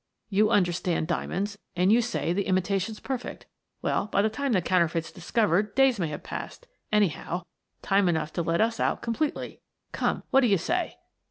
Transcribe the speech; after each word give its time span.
You 0.29 0.49
understand 0.49 1.05
diamonds 1.07 1.59
and 1.75 1.91
you 1.91 2.01
say 2.01 2.33
the 2.33 2.47
imitation's 2.47 2.99
perfect. 2.99 3.45
Well, 3.83 4.07
by 4.07 4.23
the 4.23 4.31
time 4.31 4.53
the 4.53 4.59
counterfeit's 4.63 5.11
discovered 5.11 5.75
days 5.75 5.99
may 5.99 6.07
have 6.07 6.23
passed— 6.23 6.65
anyhow, 6.91 7.43
time 7.83 8.09
enough 8.09 8.33
to 8.33 8.41
let 8.41 8.61
us 8.61 8.79
out 8.79 9.03
completely. 9.03 9.61
Come; 9.91 10.23
what 10.31 10.41
do 10.41 10.47
you 10.47 10.57
say? 10.57 10.97